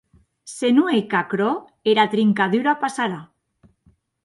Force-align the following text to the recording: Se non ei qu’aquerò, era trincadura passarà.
Se 0.57 0.67
non 0.75 0.87
ei 0.95 1.03
qu’aquerò, 1.11 1.51
era 1.91 2.11
trincadura 2.13 2.79
passarà. 2.83 3.21